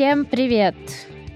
[0.00, 0.76] Всем привет!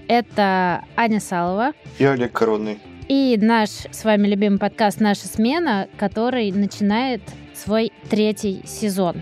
[0.07, 2.79] Это Аня Салова И Олег Коронный.
[3.07, 7.21] и наш с вами любимый подкаст «Наша смена», который начинает
[7.53, 9.17] свой третий сезон.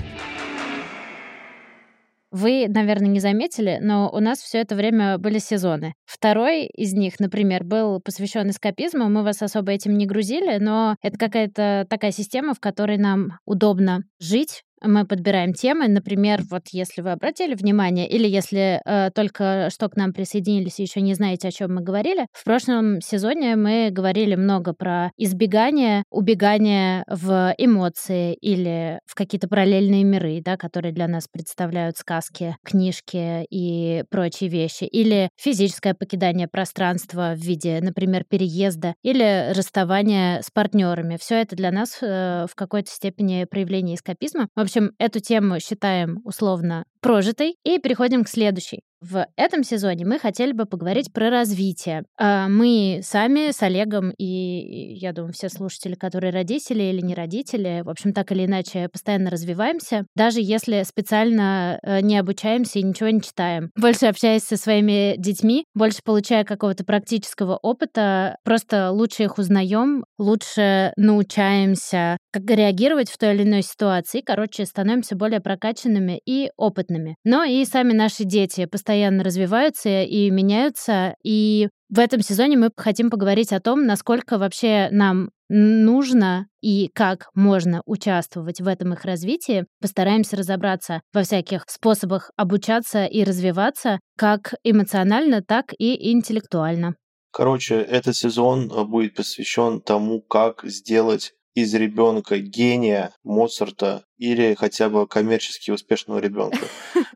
[2.31, 5.93] Вы, наверное, не заметили, но у нас все это время были сезоны.
[6.05, 9.09] Второй из них, например, был посвящен эскапизму.
[9.09, 14.03] Мы вас особо этим не грузили, но это какая-то такая система, в которой нам удобно
[14.19, 15.87] жить, мы подбираем темы.
[15.87, 20.83] Например, вот если вы обратили внимание, или если э, только что к нам присоединились и
[20.83, 26.03] еще не знаете, о чем мы говорили, в прошлом сезоне мы говорили много про избегание,
[26.11, 33.45] убегание в эмоции или в какие-то параллельные миры, да, которые для нас представляют сказки, книжки
[33.49, 41.17] и прочие вещи, или физическое покидание пространства в виде, например, переезда или расставания с партнерами.
[41.19, 44.47] Все это для нас э, в какой-то степени проявление эскапизма.
[44.55, 48.79] В общем, эту тему считаем условно прожитой и переходим к следующей.
[49.03, 52.05] В этом сезоне мы хотели бы поговорить про развитие.
[52.17, 57.81] А, Мы сами с Олегом и, я думаю, все слушатели, которые родители или не родители,
[57.83, 63.09] в общем, так или иначе, постоянно развиваемся, даже если специально э, не обучаемся и ничего
[63.09, 63.71] не читаем.
[63.75, 70.93] Больше общаясь со своими детьми, больше получая какого-то практического опыта, просто лучше их узнаем, лучше
[70.95, 76.92] научаемся как реагировать в той или иной ситуации, короче, становимся более прокачанными и опытными.
[77.23, 83.09] Но и сами наши дети постоянно развиваются и меняются, и в этом сезоне мы хотим
[83.09, 89.65] поговорить о том, насколько вообще нам нужно и как можно участвовать в этом их развитии.
[89.79, 96.95] Постараемся разобраться во всяких способах обучаться и развиваться как эмоционально, так и интеллектуально.
[97.31, 104.89] Короче, этот сезон э, будет посвящен тому, как сделать из ребенка гения Моцарта или хотя
[104.89, 106.65] бы коммерчески успешного ребенка.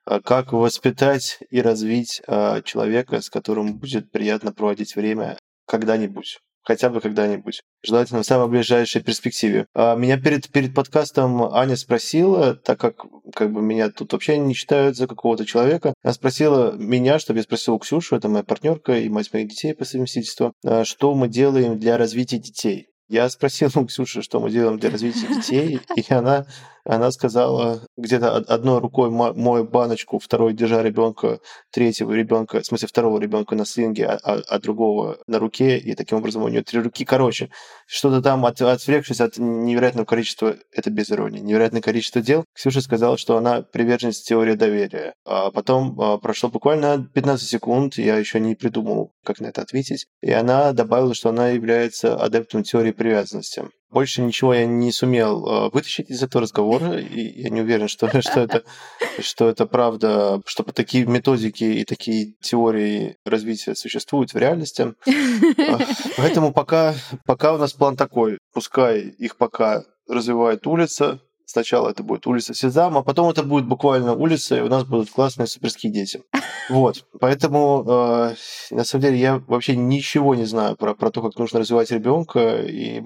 [0.05, 5.37] А Как воспитать и развить а, человека, с которым будет приятно проводить время
[5.67, 6.39] когда-нибудь.
[6.63, 7.61] Хотя бы когда-нибудь.
[7.81, 9.67] Желательно в самой ближайшей перспективе.
[9.73, 14.53] А Меня перед, перед подкастом Аня спросила, так как как бы меня тут вообще не
[14.53, 19.07] считают за какого-то человека, она спросила меня, чтобы я спросил Ксюшу, это моя партнерка и
[19.07, 20.53] мать моих детей по совместительству,
[20.83, 22.87] что мы делаем для развития детей.
[23.09, 26.45] Я спросил у Ксюши, что мы делаем для развития детей, и она,
[26.87, 31.39] она сказала, где-то од- одной рукой мо- мою баночку, второй держа ребенка,
[31.71, 35.95] третьего ребенка, в смысле второго ребенка на слинге, а, а- а другого на руке, и
[35.95, 37.03] таким образом у нее три руки.
[37.05, 37.49] Короче,
[37.87, 43.17] что-то там, от, отвлекшись от невероятного количества, это без иронии, невероятное количество дел, Ксюша сказала,
[43.17, 45.13] что она приверженец теории доверия.
[45.25, 50.07] А потом а, прошло буквально 15 секунд, я еще не придумал, как на это ответить,
[50.21, 53.65] и она добавила, что она является адептом теории привязанности.
[53.89, 58.09] Больше ничего я не сумел э, вытащить из этого разговора, и я не уверен, что,
[58.21, 58.63] что, это,
[59.19, 64.93] что это правда, что такие методики и такие теории развития существуют в реальности.
[66.17, 66.95] Поэтому пока,
[67.25, 68.39] пока у нас план такой.
[68.53, 71.21] Пускай их пока развивает улица.
[71.45, 75.11] Сначала это будет улица Сезам, а потом это будет буквально улица, и у нас будут
[75.11, 76.21] классные суперские дети.
[76.69, 77.05] Вот.
[77.21, 78.35] Поэтому, э,
[78.71, 82.63] на самом деле, я вообще ничего не знаю про, про то, как нужно развивать ребенка.
[82.63, 83.01] И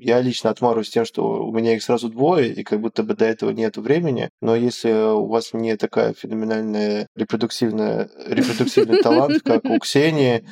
[0.00, 3.26] я лично отмарываюсь тем, что у меня их сразу двое, и как будто бы до
[3.26, 4.30] этого нет времени.
[4.40, 10.44] Но если у вас не такая феноменальная репродуктивная, репродуктивный талант, как у Ксении,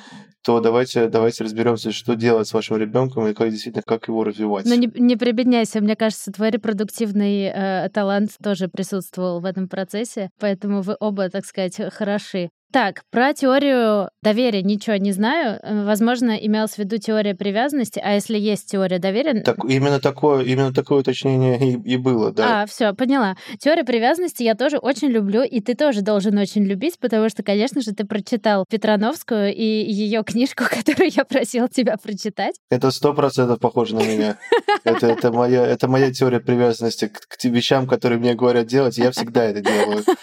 [0.44, 4.66] то давайте, давайте разберемся, что делать с вашим ребенком и как действительно как его развивать.
[4.66, 10.30] Но не, не прибедняйся, мне кажется, твой репродуктивный э, талант тоже присутствовал в этом процессе,
[10.38, 12.50] поэтому вы оба, так сказать, хороши.
[12.70, 15.59] Так, про теорию доверия ничего не знаю.
[15.62, 19.41] Э, возможно, имелась в виду теория привязанности, а если есть теория доверия...
[19.41, 22.62] Так, именно такое, именно такое уточнение и, и было, да.
[22.62, 23.37] А, все, поняла.
[23.59, 27.81] Теория привязанности я тоже очень люблю, и ты тоже должен очень любить, потому что, конечно
[27.81, 32.56] же, ты прочитал Петрановскую и ее книжку, которую я просил тебя прочитать.
[32.70, 34.37] Это сто процентов похоже на меня.
[34.85, 39.11] Это, это, моя, это моя теория привязанности к, к вещам, которые мне говорят делать, я
[39.11, 40.05] всегда это делаю.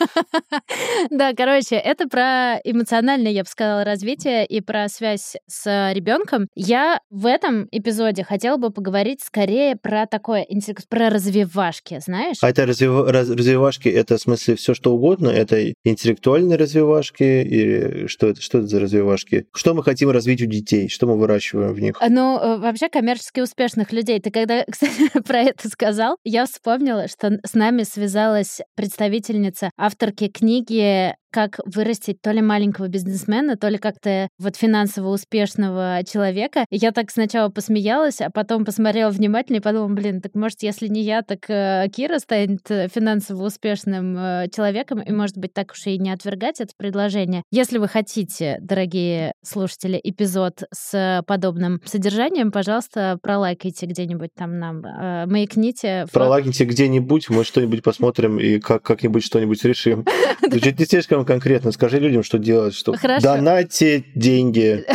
[1.09, 6.47] Да, короче, это про эмоциональное, я бы сказала, развитие и про связь с ребенком.
[6.55, 10.45] Я в этом эпизоде хотела бы поговорить скорее про такое,
[10.89, 12.37] про развивашки, знаешь?
[12.41, 13.07] А это развив...
[13.07, 15.29] развивашки, это в смысле все что угодно?
[15.29, 17.23] Это интеллектуальные развивашки?
[17.23, 19.47] И что это, что это за развивашки?
[19.53, 20.89] Что мы хотим развить у детей?
[20.89, 21.95] Что мы выращиваем в них?
[22.07, 24.19] Ну, э, вообще коммерчески успешных людей.
[24.19, 31.15] Ты когда, кстати, про это сказал, я вспомнила, что с нами связалась представительница авторки книги
[31.35, 36.63] как вырастить то ли маленького бизнесмена, то ли как-то вот финансово успешного человека.
[36.69, 40.87] И я так сначала посмеялась, а потом посмотрела внимательно и подумала, блин, так может, если
[40.87, 45.73] не я, так э, Кира станет э, финансово успешным э, человеком, и, может быть, так
[45.73, 47.43] уж и не отвергать это предложение.
[47.51, 55.25] Если вы хотите, дорогие слушатели, эпизод с подобным содержанием, пожалуйста, пролайкайте где-нибудь там нам, э,
[55.25, 56.05] маякните.
[56.13, 60.05] Пролайкайте где-нибудь, мы что-нибудь посмотрим и как- как-нибудь что-нибудь решим.
[60.49, 61.71] Звучит не слишком конкретно.
[61.71, 63.23] Скажи людям, что делать, что Хорошо.
[63.23, 64.85] донатьте деньги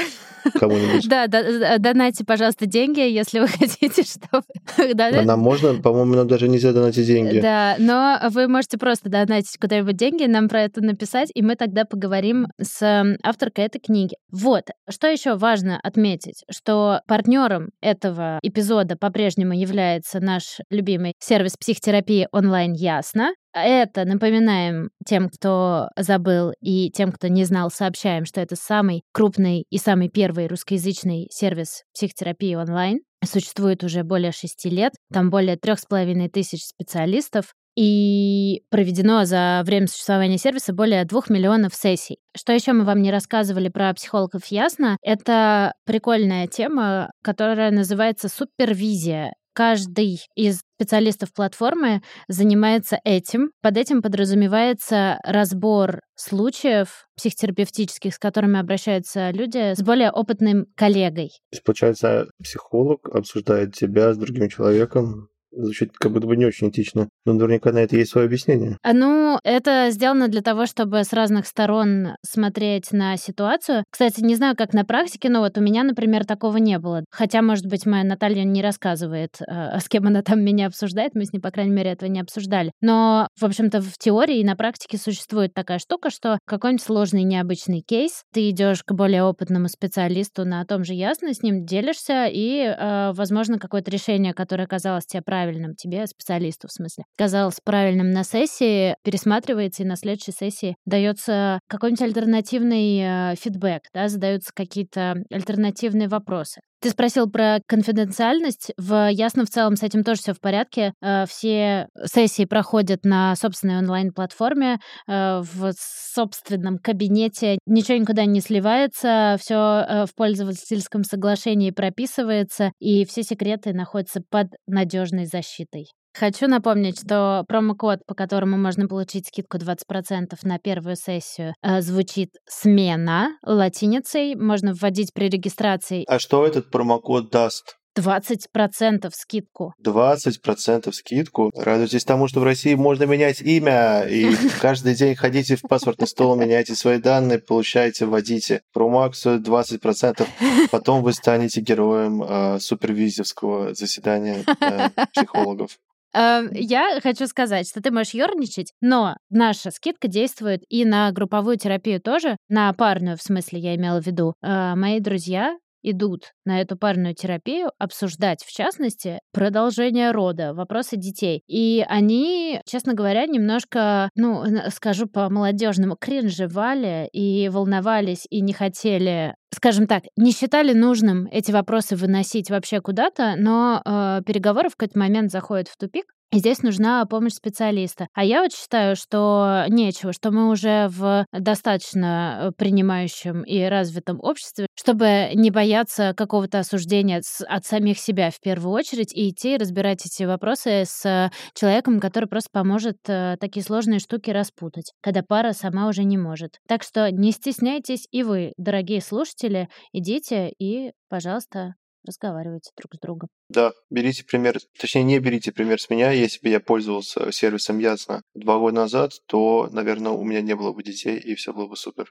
[0.59, 1.09] кому-нибудь.
[1.09, 4.45] Да, да, донайте, пожалуйста, деньги, если вы хотите, чтобы...
[5.01, 5.75] А нам можно?
[5.75, 7.41] По-моему, нам даже нельзя донатить деньги.
[7.41, 11.85] Да, но вы можете просто донатить куда-нибудь деньги, нам про это написать, и мы тогда
[11.85, 14.17] поговорим с авторкой этой книги.
[14.31, 22.29] Вот, что еще важно отметить, что партнером этого эпизода по-прежнему является наш любимый сервис психотерапии
[22.33, 28.57] онлайн «Ясно», это, напоминаем тем, кто забыл, и тем, кто не знал, сообщаем, что это
[28.57, 33.01] самый крупный и самый первый русскоязычный сервис психотерапии онлайн.
[33.25, 39.63] Существует уже более шести лет, там более трех с половиной тысяч специалистов, и проведено за
[39.65, 42.19] время существования сервиса более двух миллионов сессий.
[42.37, 44.97] Что еще мы вам не рассказывали про психологов ясно?
[45.03, 53.51] Это прикольная тема, которая называется супервизия каждый из специалистов платформы занимается этим.
[53.61, 61.29] Под этим подразумевается разбор случаев психотерапевтических, с которыми обращаются люди с более опытным коллегой.
[61.51, 66.69] То есть, получается, психолог обсуждает тебя с другим человеком, Звучит как будто бы не очень
[66.71, 67.09] этично.
[67.25, 68.77] Но наверняка на это есть свое объяснение.
[68.83, 73.85] А, ну, это сделано для того, чтобы с разных сторон смотреть на ситуацию.
[73.91, 77.05] Кстати, не знаю, как на практике, но вот у меня, например, такого не было.
[77.11, 81.15] Хотя, может быть, моя Наталья не рассказывает, э, с кем она там меня обсуждает.
[81.15, 82.73] Мы с ней, по крайней мере, этого не обсуждали.
[82.81, 87.81] Но, в общем-то, в теории и на практике существует такая штука, что какой-нибудь сложный, необычный
[87.81, 92.63] кейс, ты идешь к более опытному специалисту на том же ясно, с ним делишься, и,
[92.63, 98.11] э, возможно, какое-то решение, которое казалось тебе правильным, правильным тебе, специалисту в смысле, казалось правильным
[98.11, 105.17] на сессии, пересматривается и на следующей сессии дается какой-нибудь альтернативный э, фидбэк, да, задаются какие-то
[105.31, 106.61] альтернативные вопросы.
[106.81, 108.73] Ты спросил про конфиденциальность.
[108.79, 110.95] В Ясно в целом с этим тоже все в порядке.
[111.03, 117.59] Э, все сессии проходят на собственной онлайн-платформе, э, в собственном кабинете.
[117.67, 124.49] Ничего никуда не сливается, все э, в пользовательском соглашении прописывается, и все секреты находятся под
[124.67, 125.87] надежной защитой.
[126.13, 132.31] Хочу напомнить, что промокод, по которому можно получить скидку 20% на первую сессию, э, звучит
[132.47, 134.35] «Смена» латиницей.
[134.35, 136.05] Можно вводить при регистрации.
[136.09, 137.77] А что этот промокод даст?
[137.99, 139.75] 20% скидку.
[139.85, 141.51] 20% скидку.
[141.57, 146.37] Радуйтесь тому, что в России можно менять имя, и каждый день ходите в паспортный стол,
[146.37, 148.63] меняйте свои данные, получаете, вводите.
[148.73, 150.27] Промак стоит 20%.
[150.71, 155.79] Потом вы станете героем э, супервизовского заседания э, психологов.
[156.13, 161.57] Эм, я хочу сказать, что ты можешь ерничать, но наша скидка действует и на групповую
[161.57, 164.35] терапию тоже, на парную, в смысле, я имела в виду.
[164.43, 171.43] Э, мои друзья идут на эту парную терапию обсуждать, в частности, продолжение рода, вопросы детей.
[171.47, 179.89] И они, честно говоря, немножко, ну, скажу по-молодежному, кринжевали и волновались, и не хотели скажем
[179.89, 185.33] так, не считали нужным эти вопросы выносить вообще куда-то, но э, переговоры в какой-то момент
[185.33, 188.09] заходят в тупик, и здесь нужна помощь специалиста.
[188.15, 194.21] А я вот считаю, что нечего, что мы уже в достаточно э, принимающем и развитом
[194.21, 200.07] обществе, чтобы не бояться какого-то осуждения от самих себя в первую очередь и идти разбирать
[200.07, 205.89] эти вопросы с человеком, который просто поможет э, такие сложные штуки распутать, когда пара сама
[205.89, 206.59] уже не может.
[206.69, 211.75] Так что не стесняйтесь и вы, дорогие слушатели, идите и, пожалуйста,
[212.07, 213.29] разговаривайте друг с другом.
[213.49, 216.11] Да, берите пример, точнее, не берите пример с меня.
[216.11, 220.73] Если бы я пользовался сервисом Ясно два года назад, то, наверное, у меня не было
[220.73, 222.09] бы детей, и все было бы супер.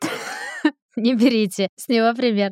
[0.96, 2.52] Не берите с него пример.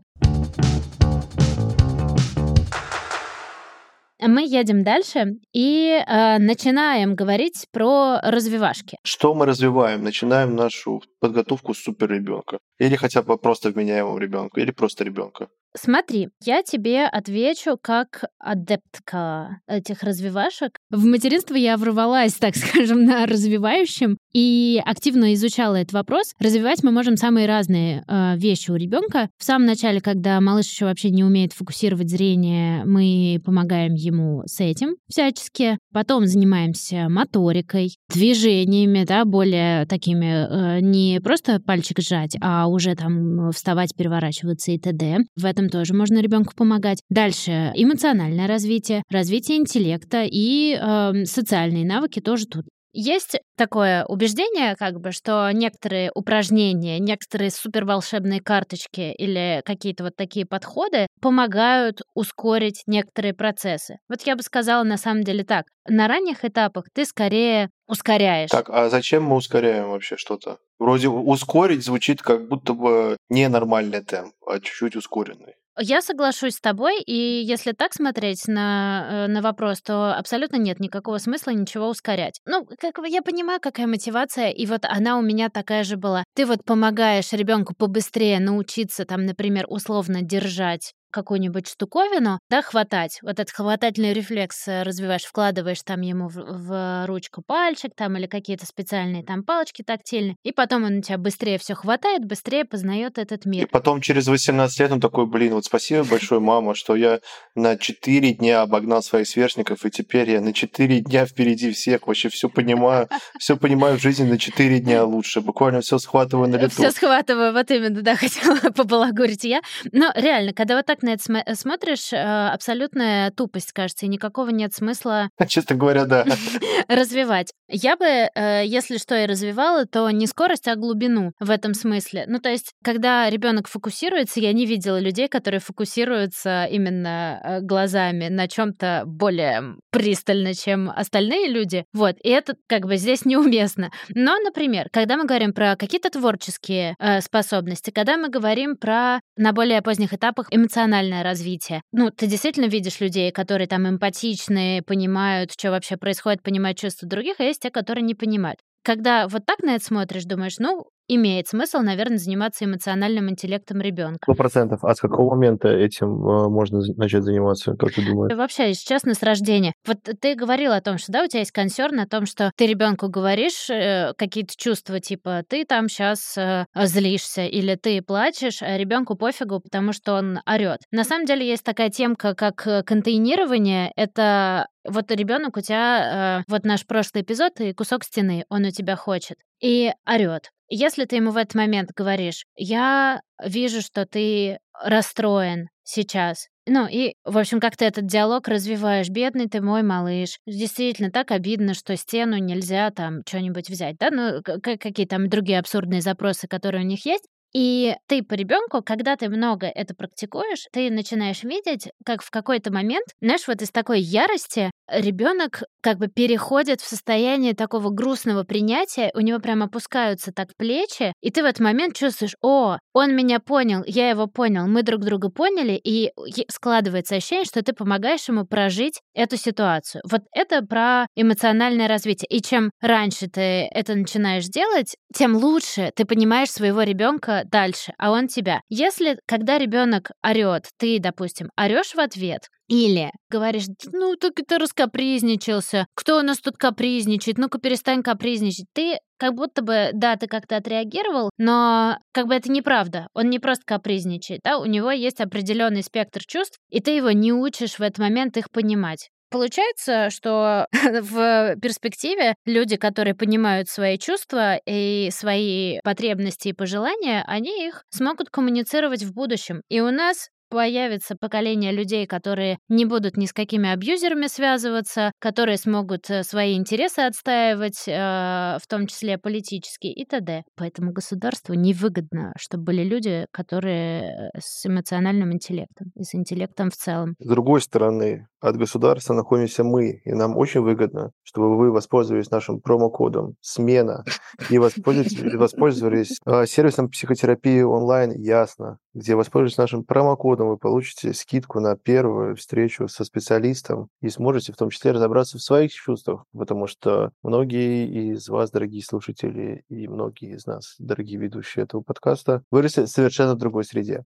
[4.19, 8.97] Мы едем дальше и э, начинаем говорить про развивашки.
[9.03, 10.03] Что мы развиваем?
[10.03, 12.57] Начинаем нашу подготовку супер ребенка.
[12.79, 15.49] Или хотя бы просто вменяемого ребенка, или просто ребенка.
[15.79, 20.77] Смотри, я тебе отвечу как адептка этих развивашек.
[20.89, 26.33] В материнство я врывалась, так скажем, на развивающем и активно изучала этот вопрос.
[26.39, 29.29] Развивать мы можем самые разные э, вещи у ребенка.
[29.37, 34.59] В самом начале, когда малыш еще вообще не умеет фокусировать зрение, мы помогаем ему с
[34.59, 35.77] этим всячески.
[35.93, 43.51] Потом занимаемся моторикой, движениями, да, более такими э, не просто пальчик сжать, а уже там
[43.51, 45.19] вставать, переворачиваться и т.д.
[45.35, 46.99] В этом тоже можно ребенку помогать.
[47.09, 52.65] Дальше эмоциональное развитие, развитие интеллекта и э, социальные навыки тоже тут.
[52.99, 60.47] Есть такое убеждение, как бы, что некоторые упражнения, некоторые суперволшебные карточки или какие-то вот такие
[60.47, 63.99] подходы помогают ускорить некоторые процессы.
[64.09, 65.65] Вот я бы сказала на самом деле так.
[65.87, 68.49] На ранних этапах ты скорее ускоряешь.
[68.49, 70.57] Так, а зачем мы ускоряем вообще что-то?
[70.79, 75.53] Вроде ускорить звучит как будто бы не нормальный темп, а чуть-чуть ускоренный.
[75.79, 80.79] Я соглашусь с тобой, и если так смотреть на, э, на вопрос, то абсолютно нет
[80.79, 82.41] никакого смысла ничего ускорять.
[82.45, 86.23] Ну, как я понимаю, какая мотивация, и вот она у меня такая же была.
[86.35, 93.17] Ты вот помогаешь ребенку побыстрее научиться, там, например, условно держать какую-нибудь штуковину, да, хватать.
[93.23, 98.27] Вот этот хватательный рефлекс э, развиваешь, вкладываешь там ему в, в ручку пальчик там или
[98.27, 103.17] какие-то специальные там палочки тактильные, и потом он у тебя быстрее все хватает, быстрее познает
[103.17, 103.65] этот мир.
[103.65, 107.19] И потом через 18 лет он такой, блин, вот спасибо большое, мама, что я
[107.55, 112.29] на 4 дня обогнал своих сверстников, и теперь я на 4 дня впереди всех, вообще
[112.29, 113.09] все понимаю,
[113.39, 116.75] все понимаю в жизни на 4 дня лучше, буквально все схватываю на лету.
[116.75, 119.61] Все схватываю, вот именно, да, хотела побалагурить я.
[119.91, 124.49] Но реально, когда вот так на это см- смотришь, э, абсолютная тупость, кажется, и никакого
[124.49, 125.29] нет смысла...
[125.47, 126.25] Честно говоря, да.
[126.87, 127.51] развивать.
[127.69, 132.25] Я бы, э, если что и развивала, то не скорость, а глубину в этом смысле.
[132.27, 138.27] Ну, то есть, когда ребенок фокусируется, я не видела людей, которые фокусируются именно э, глазами
[138.27, 141.85] на чем-то более пристально, чем остальные люди.
[141.93, 143.91] Вот, и это как бы здесь неуместно.
[144.09, 149.53] Но, например, когда мы говорим про какие-то творческие э, способности, когда мы говорим про на
[149.53, 150.47] более поздних этапах
[150.87, 156.77] эмоциональное развитие, ну, ты действительно видишь людей, которые там эмпатичные, понимают, что вообще происходит, понимают
[156.77, 158.59] чувства других, а есть те, которые не понимают.
[158.83, 164.19] Когда вот так на это смотришь, думаешь, ну, имеет смысл, наверное, заниматься эмоциональным интеллектом ребенка.
[164.23, 164.83] Сто процентов.
[164.83, 168.35] А с какого момента этим э, можно начать заниматься, как ты думаешь?
[168.35, 169.73] Вообще, если честно, с рождения.
[169.85, 172.67] Вот ты говорил о том, что да, у тебя есть консерн о том, что ты
[172.67, 178.77] ребенку говоришь э, какие-то чувства, типа ты там сейчас э, злишься или ты плачешь, а
[178.77, 180.79] ребенку пофигу, потому что он орет.
[180.91, 183.91] На самом деле есть такая темка, как э, контейнирование.
[183.95, 188.71] Это вот ребенок у тебя, э, вот наш прошлый эпизод и кусок стены, он у
[188.71, 190.51] тебя хочет и орет.
[190.69, 197.13] Если ты ему в этот момент говоришь, я вижу, что ты расстроен сейчас, ну и,
[197.23, 199.07] в общем, как ты этот диалог развиваешь.
[199.07, 200.37] Бедный ты мой малыш.
[200.45, 204.09] Действительно, так обидно, что стену нельзя там что-нибудь взять, да?
[204.11, 207.23] Ну, какие там другие абсурдные запросы, которые у них есть.
[207.53, 212.71] И ты по ребенку, когда ты много это практикуешь, ты начинаешь видеть, как в какой-то
[212.71, 219.11] момент, знаешь, вот из такой ярости ребенок как бы переходит в состояние такого грустного принятия,
[219.13, 223.39] у него прям опускаются так плечи, и ты в этот момент чувствуешь, о, он меня
[223.39, 226.11] понял, я его понял, мы друг друга поняли, и
[226.49, 230.01] складывается ощущение, что ты помогаешь ему прожить эту ситуацию.
[230.09, 232.27] Вот это про эмоциональное развитие.
[232.29, 238.11] И чем раньше ты это начинаешь делать, тем лучше ты понимаешь своего ребенка дальше, а
[238.11, 238.61] он тебя.
[238.69, 245.87] Если, когда ребенок орет, ты, допустим, орешь в ответ, или говоришь, ну так ты раскапризничался,
[245.95, 248.65] кто у нас тут капризничает, ну-ка перестань капризничать.
[248.73, 253.07] Ты как будто бы, да, ты как-то отреагировал, но как бы это неправда.
[253.13, 257.31] Он не просто капризничает, да, у него есть определенный спектр чувств, и ты его не
[257.31, 259.09] учишь в этот момент их понимать.
[259.29, 267.67] Получается, что в перспективе люди, которые понимают свои чувства и свои потребности и пожелания, они
[267.67, 269.61] их смогут коммуницировать в будущем.
[269.69, 275.57] И у нас появится поколение людей, которые не будут ни с какими абьюзерами связываться, которые
[275.57, 280.43] смогут э, свои интересы отстаивать, э, в том числе политические и т.д.
[280.55, 286.75] Поэтому государству невыгодно, чтобы были люди, которые э, с эмоциональным интеллектом и с интеллектом в
[286.75, 287.15] целом.
[287.19, 292.61] С другой стороны, от государства находимся мы, и нам очень выгодно, чтобы вы воспользовались нашим
[292.61, 294.03] промокодом «Смена»
[294.49, 301.75] и воспользовались, воспользовались сервисом психотерапии онлайн «Ясно», где воспользуйтесь нашим промокодом, вы получите скидку на
[301.75, 307.11] первую встречу со специалистом и сможете в том числе разобраться в своих чувствах, потому что
[307.23, 312.87] многие из вас, дорогие слушатели, и многие из нас, дорогие ведущие этого подкаста, выросли в
[312.87, 314.03] совершенно другой среде.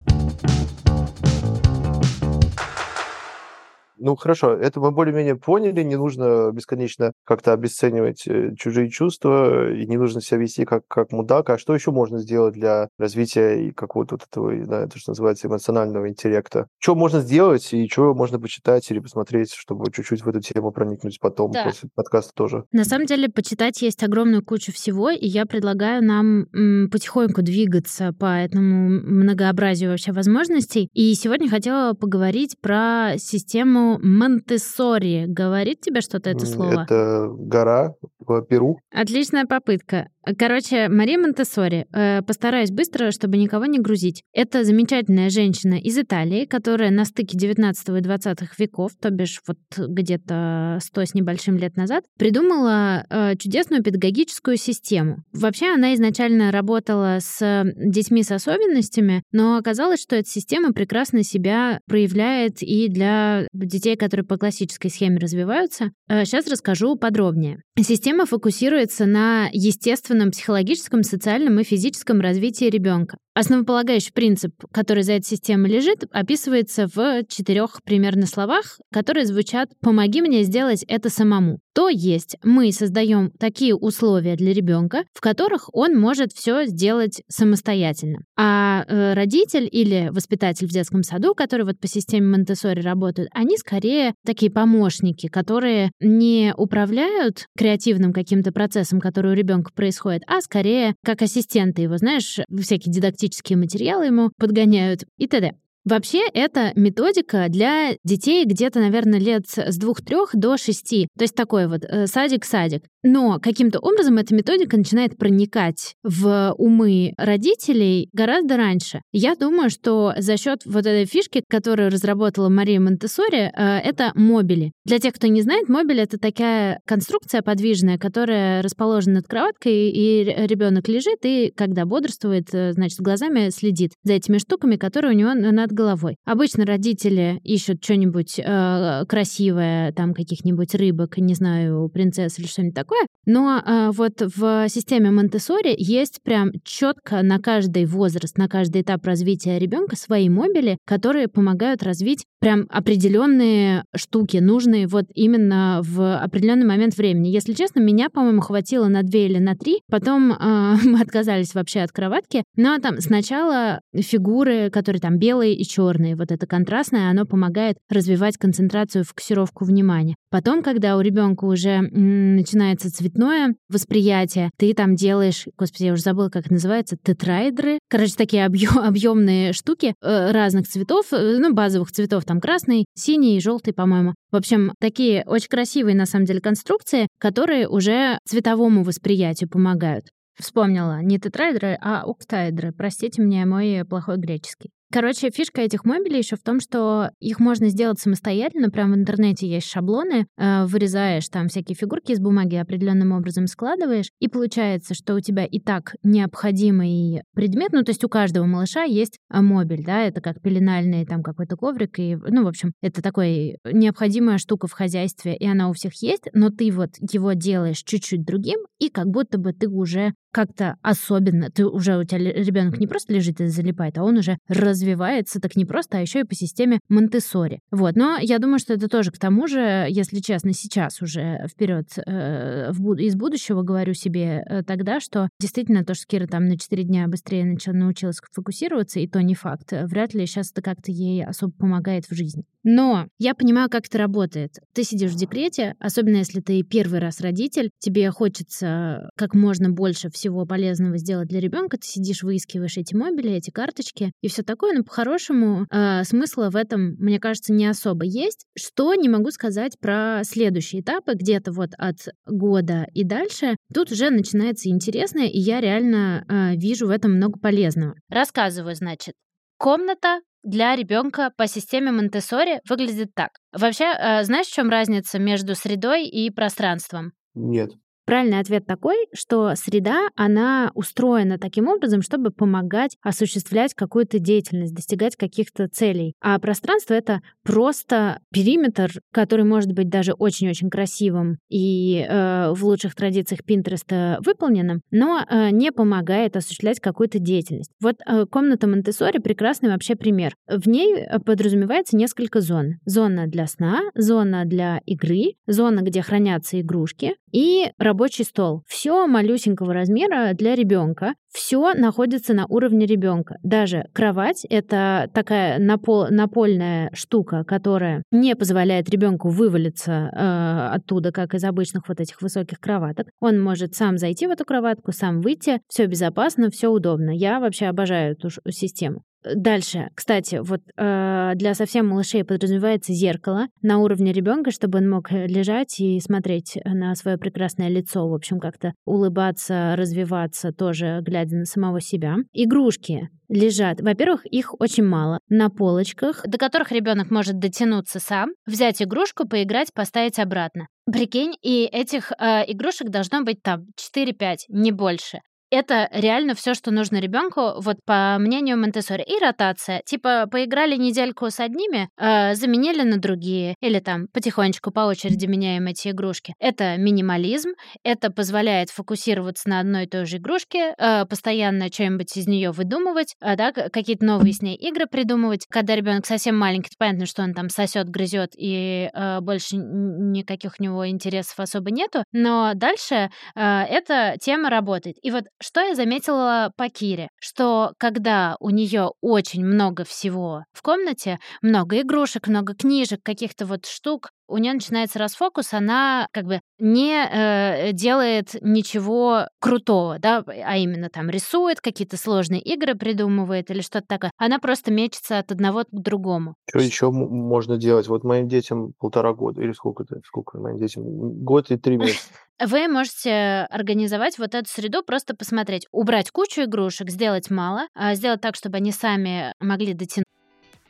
[4.04, 9.86] Ну, хорошо, это мы более-менее поняли, не нужно бесконечно как-то обесценивать э, чужие чувства, и
[9.86, 11.48] не нужно себя вести как, как мудак.
[11.48, 15.48] А что еще можно сделать для развития и какого-то вот этого, да, это что называется,
[15.48, 16.66] эмоционального интеллекта?
[16.78, 21.18] Что можно сделать и что можно почитать или посмотреть, чтобы чуть-чуть в эту тему проникнуть
[21.18, 21.64] потом, да.
[21.64, 22.64] после подкаста тоже?
[22.72, 28.12] На самом деле, почитать есть огромную кучу всего, и я предлагаю нам м, потихоньку двигаться
[28.12, 30.90] по этому многообразию вообще возможностей.
[30.92, 35.26] И сегодня хотела поговорить про систему Монтессори.
[35.26, 36.82] Говорит тебе что-то это слово?
[36.82, 37.94] Это гора
[38.28, 38.78] в Перу.
[38.92, 40.08] Отличная попытка.
[40.38, 44.22] Короче, Мария Монтессори, э, постараюсь быстро, чтобы никого не грузить.
[44.32, 49.58] Это замечательная женщина из Италии, которая на стыке 19 и 20 веков, то бишь вот
[49.76, 55.18] где-то 100 с небольшим лет назад, придумала э, чудесную педагогическую систему.
[55.32, 61.80] Вообще она изначально работала с детьми с особенностями, но оказалось, что эта система прекрасно себя
[61.86, 65.90] проявляет и для детей, которые по классической схеме развиваются.
[66.08, 67.58] Э, сейчас расскажу подробнее.
[67.78, 73.18] Система фокусируется на естественном психологическом, социальном и физическом развитии ребенка.
[73.34, 80.22] Основополагающий принцип, который за этой системой лежит, описывается в четырех примерно словах, которые звучат «помоги
[80.22, 81.58] мне сделать это самому».
[81.74, 88.20] То есть мы создаем такие условия для ребенка, в которых он может все сделать самостоятельно.
[88.36, 93.56] А э, родитель или воспитатель в детском саду, который вот по системе Монтессори работают, они
[93.56, 100.94] скорее такие помощники, которые не управляют креативным каким-то процессом, который у ребенка происходит, а скорее
[101.04, 103.23] как ассистенты его, знаешь, всякие дидактические
[103.56, 105.54] материалы ему подгоняют и т.д.
[105.84, 111.08] Вообще, это методика для детей где-то, наверное, лет с двух-трех до шести.
[111.18, 112.84] То есть такой вот э, садик-садик.
[113.04, 119.02] Но каким-то образом эта методика начинает проникать в умы родителей гораздо раньше.
[119.12, 124.72] Я думаю, что за счет вот этой фишки, которую разработала Мария Монтессори, э, это мобили.
[124.86, 130.24] Для тех, кто не знает, мобиль это такая конструкция подвижная, которая расположена над кроваткой, и
[130.24, 135.34] ребенок лежит и, когда бодрствует, э, значит, глазами следит за этими штуками, которые у него
[135.34, 136.16] над головой.
[136.24, 142.93] Обычно родители ищут что-нибудь э, красивое, там каких-нибудь рыбок, не знаю, принцесс или что-нибудь такое,
[143.26, 149.04] но э, вот в системе Монтессори есть прям четко на каждый возраст, на каждый этап
[149.06, 156.66] развития ребенка свои мобили, которые помогают развить прям определенные штуки, нужные вот именно в определенный
[156.66, 157.28] момент времени.
[157.28, 161.80] Если честно, меня, по-моему, хватило на две или на три, потом э, мы отказались вообще
[161.80, 167.24] от кроватки, но там сначала фигуры, которые там белые и черные, вот это контрастное, оно
[167.24, 170.14] помогает развивать концентрацию, фокусировку внимания.
[170.30, 176.02] Потом, когда у ребенка уже м, начинается цветное восприятие, ты там делаешь, господи, я уже
[176.02, 177.78] забыла, как это называется, тетраэдры.
[177.88, 183.40] Короче, такие объем, объемные штуки э, разных цветов, э, ну, базовых цветов, там красный, синий
[183.40, 184.14] желтый, по-моему.
[184.30, 190.06] В общем, такие очень красивые, на самом деле, конструкции, которые уже цветовому восприятию помогают.
[190.38, 192.72] Вспомнила, не тетраэдры, а октаэдры.
[192.72, 194.70] Простите мне мой плохой греческий.
[194.94, 198.70] Короче, фишка этих мобилей еще в том, что их можно сделать самостоятельно.
[198.70, 200.28] Прямо в интернете есть шаблоны.
[200.38, 204.12] Э, вырезаешь там всякие фигурки из бумаги, определенным образом складываешь.
[204.20, 207.72] И получается, что у тебя и так необходимый предмет.
[207.72, 211.56] Ну, то есть у каждого малыша есть э, мобиль, да, это как пеленальный там какой-то
[211.56, 211.98] коврик.
[211.98, 216.28] И, ну, в общем, это такой необходимая штука в хозяйстве, и она у всех есть,
[216.34, 221.48] но ты вот его делаешь чуть-чуть другим, и как будто бы ты уже как-то особенно,
[221.50, 225.54] ты уже у тебя ребенок не просто лежит и залипает, а он уже развивается так
[225.56, 227.60] не просто, а еще и по системе Монтессори.
[227.70, 231.86] Вот, но я думаю, что это тоже к тому же, если честно, сейчас уже вперед
[232.04, 236.58] э, в из будущего говорю себе э, тогда, что действительно то, что Кира там на
[236.58, 239.72] 4 дня быстрее начала, научилась фокусироваться, и то не факт.
[239.72, 242.44] Вряд ли сейчас это как-то ей особо помогает в жизни.
[242.64, 244.56] Но я понимаю, как это работает.
[244.74, 250.10] Ты сидишь в декрете, особенно если ты первый раз родитель, тебе хочется как можно больше
[250.10, 254.76] всего полезного сделать для ребенка, ты сидишь, выискиваешь эти мобили, эти карточки и все такое,
[254.76, 258.46] но по-хорошему э, смысла в этом, мне кажется, не особо есть.
[258.56, 263.56] Что не могу сказать про следующие этапы, где-то вот от года и дальше.
[263.72, 267.94] Тут уже начинается интересное, и я реально э, вижу в этом много полезного.
[268.08, 269.14] Рассказываю, значит.
[269.58, 273.30] Комната для ребенка по системе Монтессори выглядит так.
[273.52, 277.12] Вообще, э, знаешь, в чем разница между средой и пространством?
[277.34, 277.72] Нет.
[278.04, 285.16] Правильный ответ такой, что среда, она устроена таким образом, чтобы помогать осуществлять какую-то деятельность, достигать
[285.16, 286.14] каких-то целей.
[286.20, 292.94] А пространство— это просто периметр, который может быть даже очень-очень красивым и э, в лучших
[292.94, 297.70] традициях Пинтереста выполненным, но э, не помогает осуществлять какую-то деятельность.
[297.80, 300.34] Вот э, комната монте прекрасный вообще пример.
[300.46, 302.76] В ней э, подразумевается несколько зон.
[302.84, 308.64] Зона для сна, зона для игры, зона, где хранятся игрушки, и рабочий стол.
[308.66, 311.14] Все малюсенького размера для ребенка.
[311.32, 313.36] Все находится на уровне ребенка.
[313.44, 321.34] Даже кровать— это такая напол напольная штука, которая не позволяет ребенку вывалиться э, оттуда, как
[321.34, 323.06] из обычных вот этих высоких кроваток.
[323.20, 325.60] Он может сам зайти в эту кроватку, сам выйти.
[325.68, 327.10] Все безопасно, все удобно.
[327.10, 329.02] Я вообще обожаю эту систему.
[329.24, 335.10] Дальше, кстати, вот э, для совсем малышей подразумевается зеркало на уровне ребенка, чтобы он мог
[335.12, 341.36] э, лежать и смотреть на свое прекрасное лицо, в общем, как-то улыбаться, развиваться, тоже глядя
[341.36, 342.16] на самого себя.
[342.32, 343.80] Игрушки лежат.
[343.80, 349.72] Во-первых, их очень мало на полочках, до которых ребенок может дотянуться сам, взять игрушку, поиграть,
[349.72, 350.66] поставить обратно.
[350.84, 355.20] Прикинь, и этих э, игрушек должно быть там 4-5, не больше
[355.54, 359.02] это реально все, что нужно ребенку, вот по мнению Монтессори.
[359.02, 359.82] И ротация.
[359.86, 363.54] Типа, поиграли недельку с одними, э, заменили на другие.
[363.60, 366.34] Или там потихонечку по очереди меняем эти игрушки.
[366.38, 367.50] Это минимализм.
[367.82, 373.14] Это позволяет фокусироваться на одной и той же игрушке, э, постоянно что-нибудь из нее выдумывать,
[373.20, 375.46] э, да, какие-то новые с ней игры придумывать.
[375.48, 380.54] Когда ребенок совсем маленький, то понятно, что он там сосет, грызет, и э, больше никаких
[380.58, 382.04] у него интересов особо нету.
[382.12, 384.96] Но дальше э, эта тема работает.
[385.02, 387.08] И вот что я заметила по Кире?
[387.20, 393.66] Что когда у нее очень много всего в комнате, много игрушек, много книжек, каких-то вот
[393.66, 400.56] штук, у нее начинается расфокус, она как бы не э, делает ничего крутого, да, а
[400.56, 404.10] именно там рисует, какие-то сложные игры придумывает или что-то такое.
[404.16, 406.34] Она просто мечется от одного к другому.
[406.48, 407.88] Что еще можно делать?
[407.88, 410.84] Вот моим детям полтора года, или сколько это, сколько моим детям?
[411.24, 412.08] Год и три месяца.
[412.44, 418.20] Вы можете организовать вот эту среду, просто посмотреть, убрать кучу игрушек, сделать мало, а сделать
[418.20, 420.04] так, чтобы они сами могли дотянуть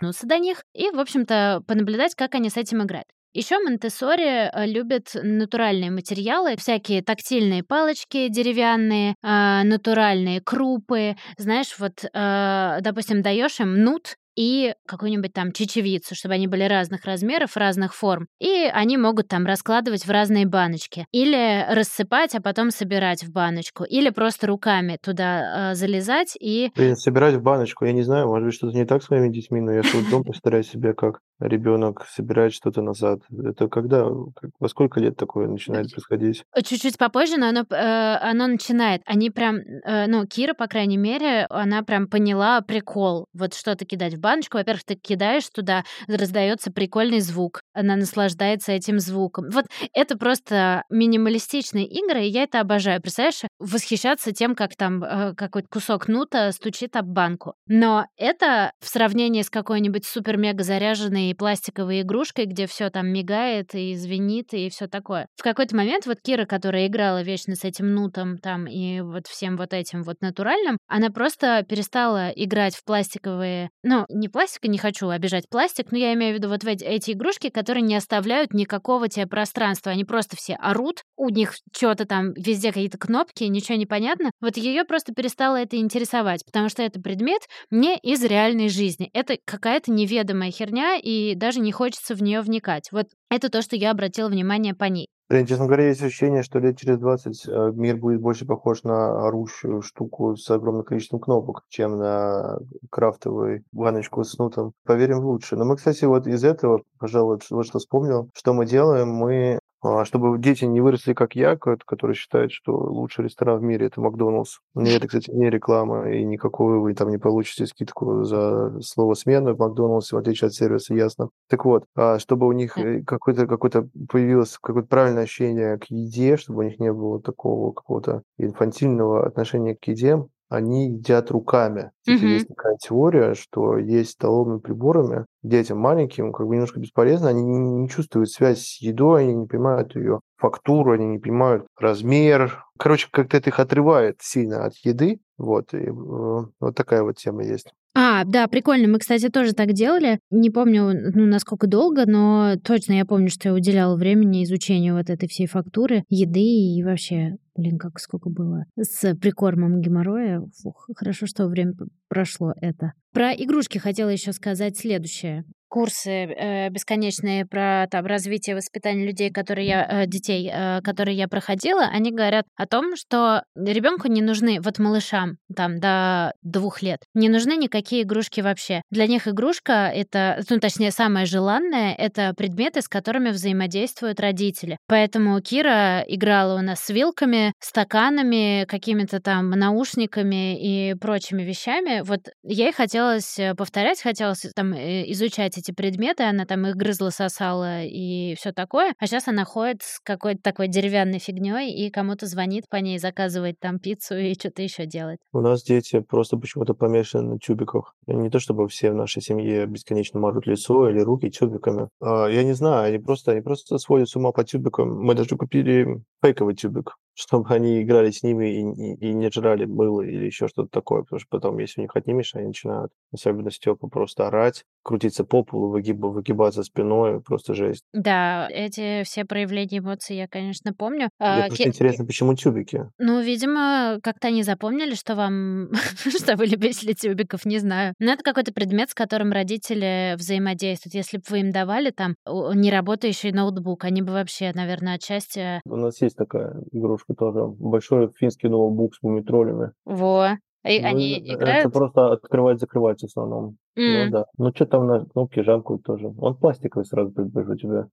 [0.00, 3.06] дотянуться до них и, в общем-то, понаблюдать, как они с этим играют.
[3.32, 11.16] Еще Монтессори э, любят натуральные материалы, всякие тактильные палочки деревянные, э, натуральные крупы.
[11.36, 17.04] Знаешь, вот, э, допустим, даешь им нут, и какую-нибудь там чечевицу, чтобы они были разных
[17.04, 18.26] размеров, разных форм.
[18.40, 21.04] И они могут там раскладывать в разные баночки.
[21.12, 23.84] Или рассыпать, а потом собирать в баночку.
[23.84, 26.70] Или просто руками туда э, залезать и...
[26.74, 29.60] Блин, собирать в баночку, я не знаю, может быть, что-то не так с моими детьми,
[29.60, 33.20] но я свой дом представляю себе, как ребенок собирает что-то назад.
[33.30, 36.44] Это когда, как, во сколько лет такое начинает происходить?
[36.64, 39.02] Чуть-чуть попозже, но оно, э, оно начинает.
[39.06, 43.26] Они прям, э, ну, Кира, по крайней мере, она прям поняла прикол.
[43.32, 49.00] Вот что-то кидать в баночку во-первых, ты кидаешь туда, раздается прикольный звук, она наслаждается этим
[49.00, 49.46] звуком.
[49.50, 53.00] Вот это просто минималистичные игры, и я это обожаю.
[53.00, 57.54] Представляешь, восхищаться тем, как там э, какой-то кусок нута стучит об банку.
[57.66, 63.74] Но это в сравнении с какой-нибудь супер-мега заряженной огромной пластиковой игрушкой, где все там мигает
[63.74, 65.26] и звенит и все такое.
[65.36, 69.56] В какой-то момент вот Кира, которая играла вечно с этим нутом там и вот всем
[69.56, 75.08] вот этим вот натуральным, она просто перестала играть в пластиковые, ну, не пластик, не хочу
[75.08, 79.26] обижать пластик, но я имею в виду вот эти игрушки, которые не оставляют никакого тебе
[79.26, 84.30] пространства, они просто все орут, у них что-то там везде какие-то кнопки, ничего не понятно.
[84.40, 89.10] Вот ее просто перестало это интересовать, потому что это предмет не из реальной жизни.
[89.12, 92.90] Это какая-то неведомая херня, и даже не хочется в нее вникать.
[92.92, 95.08] Вот это то, что я обратила внимание по ней.
[95.30, 99.28] Блин, честно говоря, есть ощущение, что лет через 20 э, мир будет больше похож на
[99.28, 102.58] орущую штуку с огромным количеством кнопок, чем на
[102.90, 104.72] крафтовую баночку с нутом.
[104.84, 105.60] Поверим в лучшее.
[105.60, 109.60] Но мы, кстати, вот из этого, пожалуй, вот что вспомнил, что мы делаем, мы
[110.04, 114.58] чтобы дети не выросли, как я, который считает, что лучший ресторан в мире– это Макдоналдс.
[114.74, 119.54] Мне это, кстати, не реклама, и никакую вы там не получите скидку за слово «смена»
[119.54, 121.30] в Макдоналдсе, в отличие от сервиса, ясно.
[121.48, 126.36] Так вот, а, чтобы у них э, какое-то какое появилось какое-то правильное ощущение к еде,
[126.36, 131.92] чтобы у них не было такого какого-то инфантильного отношения к еде, они едят руками.
[132.06, 132.26] Мгм.
[132.26, 137.58] есть такая теория, что есть столовыми приборами детям маленьким как бы немножко бесполезно, они не,
[137.58, 142.64] не чувствуют связь с едой, они не понимают ее фактуру, они не понимают размер.
[142.78, 145.20] Короче, как-то это их отрывает сильно от еды.
[145.38, 147.72] Вот, и э, вот такая вот тема есть.
[147.94, 148.88] А, да, прикольно.
[148.88, 150.20] Мы, кстати, тоже так делали.
[150.30, 155.10] Не помню, ну, насколько долго, но точно я помню, что я уделяла времени изучению вот
[155.10, 160.42] этой всей фактуры, еды и вообще, блин, как сколько было с прикормом геморроя.
[160.62, 161.72] Фух, хорошо, что время
[162.08, 162.92] прошло это.
[163.12, 165.44] Про игрушки хотела еще сказать следующее.
[165.70, 171.28] Курсы э, бесконечные про там, развитие воспитания людей, которые я, э, детей, э, которые я
[171.28, 177.02] проходила, они говорят о том, что ребенку не нужны, вот малышам там до двух лет,
[177.14, 178.82] не нужны никакие игрушки вообще.
[178.90, 184.76] Для них игрушка это, ну точнее самое желанное, это предметы, с которыми взаимодействуют родители.
[184.88, 192.00] Поэтому Кира играла у нас с вилками, стаканами, какими-то там наушниками и прочими вещами.
[192.00, 197.10] Вот ей хотелось э, повторять, хотелось там э, изучать эти предметы, она там их грызла,
[197.10, 198.94] сосала и все такое.
[198.98, 203.60] А сейчас она ходит с какой-то такой деревянной фигней и кому-то звонит по ней, заказывает
[203.60, 205.18] там пиццу и что-то еще делает.
[205.32, 207.94] У нас дети просто почему-то помешаны на тюбиках.
[208.06, 211.88] Не то чтобы все в нашей семье бесконечно мажут лицо или руки тюбиками.
[212.00, 215.00] А, Я не знаю, они просто, они просто сводят с ума по тюбикам.
[215.00, 219.64] Мы даже купили фейковый тюбик, чтобы они играли с ними и, и- и не жрали
[219.66, 223.50] мыло или еще что-то такое, потому что потом, если у них отнимешь, они начинают, особенно
[223.50, 227.82] Степа, просто орать, крутиться по полу, выгиб- выгибаться спиной, просто жесть.
[227.92, 231.10] Да, эти все проявления эмоций я, конечно, помню.
[231.18, 232.88] Мне А, просто Ки- интересно, почему тюбики?
[232.98, 235.70] Ну, видимо, как-то они запомнили, что вам,
[236.18, 237.94] что вы любители тюбиков, не знаю.
[237.98, 240.94] Но это какой-то предмет, с которым родители взаимодействуют.
[240.94, 242.14] Если бы вы им давали там
[242.54, 245.60] неработающий ноутбук, они бы вообще, наверное, отчасти...
[245.64, 247.46] У нас есть такая игрушка тоже.
[247.46, 249.72] Большой финский ноутбук с мумитролями.
[249.84, 250.38] Во.
[250.64, 251.72] И Ну, они это играют?
[251.72, 253.56] просто открывать-закрывать в основном.
[253.76, 254.04] М.
[254.06, 254.24] Ну да.
[254.36, 256.12] Ну что там на кнопки жамкают тоже.
[256.18, 257.88] Он пластиковый сразу предупрежу тебя.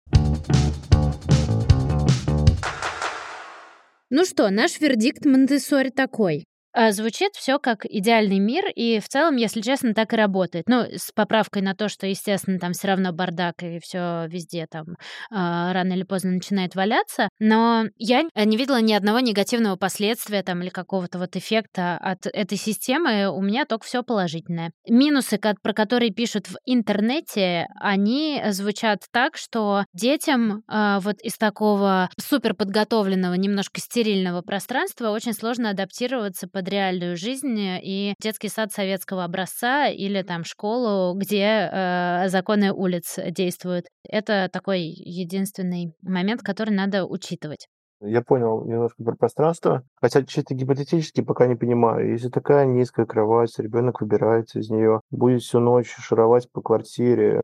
[4.10, 6.46] Ну что, наш вердикт Монтессори такой.
[6.80, 10.70] А, Звучит все как идеальный мир, и в целом, если честно, так и работает.
[10.70, 14.86] Ну, с поправкой на то, что, естественно, там все равно бардак, и все везде там
[15.32, 17.30] а, рано или поздно начинает валяться.
[17.40, 22.60] Но я не видела ни одного негативного последствия там или какого-то вот эффекта от этой
[22.60, 23.28] системы.
[23.28, 24.72] У меня только все положительное.
[24.88, 32.12] Минусы, про которые пишут в интернете, они звучат так, что детям а, вот из такого
[32.22, 39.24] супер подготовленного, немножко стерильного пространства очень сложно адаптироваться под реальную жизнь и детский сад советского
[39.24, 43.86] образца или там школу, где э, законы улиц действуют.
[44.08, 47.68] Это такой единственный момент, который надо учитывать.
[48.02, 52.12] Я понял немножко про пространство, хотя чисто гипотетически пока не понимаю.
[52.12, 57.42] Если такая низкая кровать, ребенок выбирается из нее, будет всю ночь шаровать по квартире,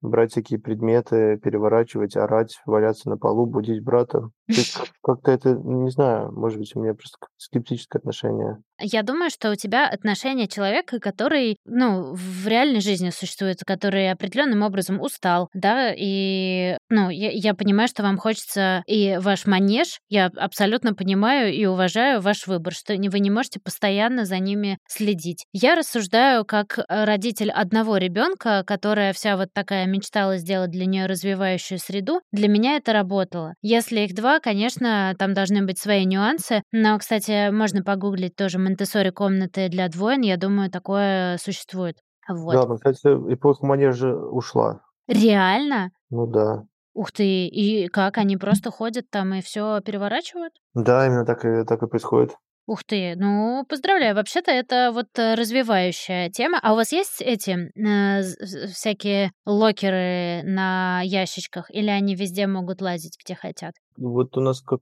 [0.00, 4.30] брать всякие предметы, переворачивать, орать, валяться на полу, будить брата.
[5.02, 8.58] Как-то это, не знаю, может быть, у меня просто скептическое отношение.
[8.80, 14.62] Я думаю, что у тебя отношение человека, который, ну, в реальной жизни существует, который определенным
[14.62, 20.30] образом устал, да, и, ну, я, я понимаю, что вам хочется и ваш манеж, я
[20.36, 25.44] абсолютно понимаю и уважаю ваш выбор, что вы не можете постоянно за ними следить.
[25.52, 31.06] Я рассуждаю как э, родитель одного ребенка, которая вся вот такая мечтала сделать для нее
[31.06, 32.20] развивающую среду.
[32.32, 33.54] Для меня это работало.
[33.62, 39.10] Если их два, конечно, там должны быть свои нюансы, но, кстати, можно погуглить тоже Монтессори
[39.10, 41.96] комнаты для двоен, я думаю, такое существует.
[42.28, 42.54] Вот.
[42.54, 44.80] Да, но, кстати, эпоха манежа ушла.
[45.08, 45.90] Реально?
[46.10, 46.64] Ну да.
[46.96, 50.54] Ух ты, и как, они просто ходят там и все переворачивают?
[50.72, 52.30] Да, именно так и, так и происходит.
[52.66, 54.14] Ух ты, ну, поздравляю.
[54.14, 56.58] Вообще-то это вот э, развивающая тема.
[56.62, 58.22] А у вас есть эти э,
[58.68, 61.70] всякие локеры на ящичках?
[61.70, 63.74] Или они везде могут лазить, где хотят?
[63.96, 64.80] Вот у нас как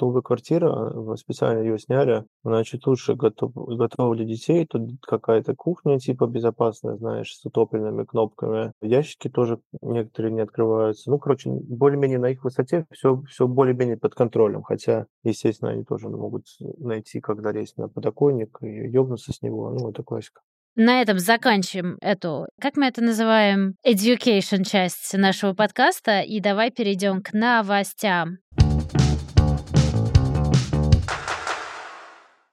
[0.00, 4.66] новая квартира, специально ее сняли, она чуть лучше готов, готова для детей.
[4.66, 8.72] Тут какая-то кухня типа безопасная, знаешь, с утопленными кнопками.
[8.80, 11.10] Ящики тоже некоторые не открываются.
[11.10, 14.62] Ну, короче, более-менее на их высоте все, все более-менее под контролем.
[14.62, 16.46] Хотя, естественно, они тоже могут
[16.78, 19.70] найти, когда лезть на подоконник и ёбнуться с него.
[19.70, 20.40] Ну, это классика.
[20.78, 26.20] На этом заканчиваем эту, как мы это называем, education часть нашего подкаста.
[26.20, 28.36] И давай перейдем к новостям.